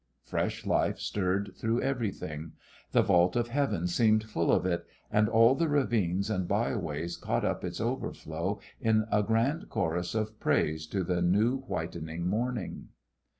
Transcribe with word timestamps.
Fresh 0.23 0.65
life 0.65 0.97
stirred 0.97 1.51
through 1.55 1.79
everything. 1.83 2.53
The 2.91 3.03
vault 3.03 3.35
of 3.35 3.49
heaven 3.49 3.85
seemed 3.85 4.23
full 4.23 4.51
of 4.51 4.65
it, 4.65 4.83
and 5.11 5.29
all 5.29 5.53
the 5.53 5.67
ravines 5.69 6.27
and 6.27 6.47
by 6.47 6.75
ways 6.75 7.15
caught 7.15 7.45
up 7.45 7.63
its 7.63 7.79
overflow 7.79 8.59
in 8.79 9.05
a 9.11 9.21
grand 9.21 9.69
chorus 9.69 10.15
of 10.15 10.39
praise 10.39 10.87
to 10.87 11.03
the 11.03 11.21
new 11.21 11.57
whitening 11.59 12.25
morning. 12.27 12.87